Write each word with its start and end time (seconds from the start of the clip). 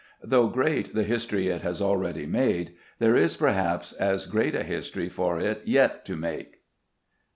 Though 0.23 0.47
great 0.47 0.95
the 0.95 1.03
history 1.03 1.49
it 1.49 1.61
has 1.61 1.79
already 1.79 2.25
made, 2.25 2.73
there 2.97 3.15
is 3.15 3.37
perhaps 3.37 3.93
as 3.93 4.25
great 4.25 4.55
a 4.55 4.63
history 4.63 5.09
for 5.09 5.37
it 5.37 5.61
yet 5.65 6.05
to 6.05 6.15
make. 6.15 6.61